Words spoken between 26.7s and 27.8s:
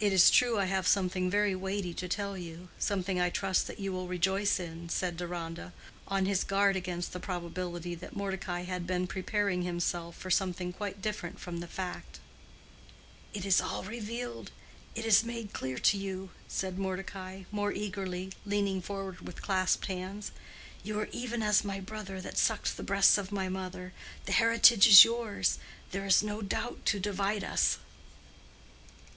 to divide us."